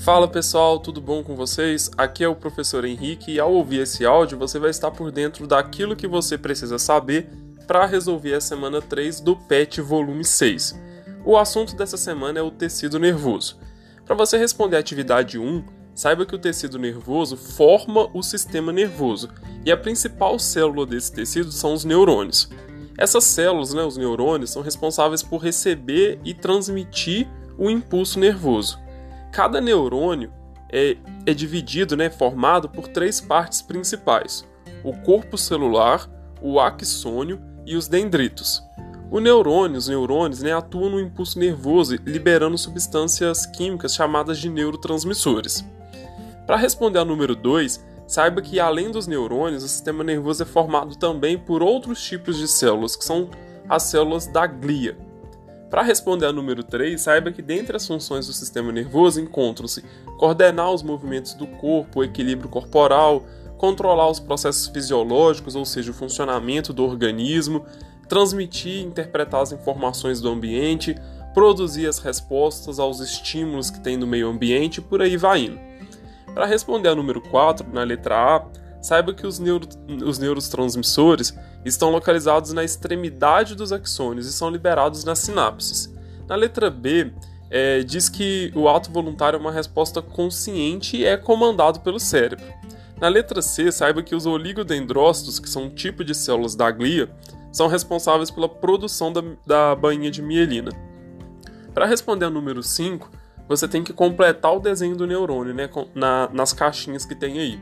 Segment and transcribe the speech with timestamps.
[0.00, 1.90] Fala pessoal, tudo bom com vocês?
[1.94, 5.46] Aqui é o professor Henrique e ao ouvir esse áudio você vai estar por dentro
[5.46, 7.28] daquilo que você precisa saber
[7.66, 10.74] para resolver a semana 3 do PET volume 6.
[11.22, 13.58] O assunto dessa semana é o tecido nervoso.
[14.06, 15.64] Para você responder a atividade 1,
[15.94, 19.28] saiba que o tecido nervoso forma o sistema nervoso
[19.66, 22.48] e a principal célula desse tecido são os neurônios.
[22.96, 27.28] Essas células, né, os neurônios, são responsáveis por receber e transmitir
[27.58, 28.78] o impulso nervoso.
[29.32, 30.32] Cada neurônio
[30.72, 34.46] é, é dividido, né, formado por três partes principais:
[34.84, 36.08] o corpo celular,
[36.40, 38.62] o axônio e os dendritos.
[39.10, 45.64] O neurônio, os neurônios né, atuam no impulso nervoso, liberando substâncias químicas chamadas de neurotransmissores.
[46.46, 50.96] Para responder ao número 2, saiba que além dos neurônios, o sistema nervoso é formado
[50.96, 53.28] também por outros tipos de células, que são
[53.68, 54.96] as células da glia.
[55.70, 59.84] Para responder ao número 3, saiba que dentre as funções do sistema nervoso encontram-se
[60.18, 63.24] coordenar os movimentos do corpo, o equilíbrio corporal,
[63.56, 67.64] controlar os processos fisiológicos, ou seja, o funcionamento do organismo,
[68.08, 70.96] transmitir e interpretar as informações do ambiente,
[71.32, 75.60] produzir as respostas aos estímulos que tem no meio ambiente por aí vai indo.
[76.34, 79.68] Para responder ao número 4, na letra A, saiba que os, neuro,
[80.04, 85.92] os neurotransmissores estão localizados na extremidade dos axônios e são liberados nas sinapses.
[86.28, 87.12] Na letra B,
[87.50, 92.46] é, diz que o ato voluntário é uma resposta consciente e é comandado pelo cérebro.
[93.00, 97.10] Na letra C, saiba que os oligodendrócitos, que são um tipo de células da glia,
[97.50, 100.70] são responsáveis pela produção da, da bainha de mielina.
[101.74, 103.10] Para responder ao número 5,
[103.48, 107.60] você tem que completar o desenho do neurônio né, na, nas caixinhas que tem aí.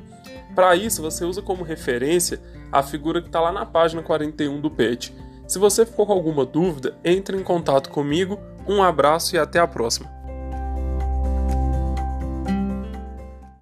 [0.55, 2.41] Para isso, você usa como referência
[2.73, 5.15] a figura que está lá na página 41 do PET.
[5.47, 8.39] Se você ficou com alguma dúvida, entre em contato comigo.
[8.67, 10.18] Um abraço e até a próxima.